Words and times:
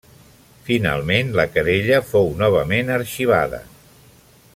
Finalment, 0.69 1.29
la 1.39 1.45
querella 1.57 1.99
fou 2.13 2.31
novament 2.41 2.91
arxivada. 2.95 3.61